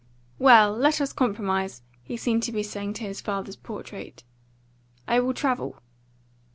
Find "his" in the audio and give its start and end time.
3.03-3.21